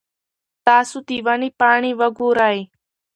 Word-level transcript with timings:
تاسو 0.65 0.97
د 1.07 1.09
ونې 1.25 1.49
پاڼې 1.59 1.91
وګورئ. 1.99 2.57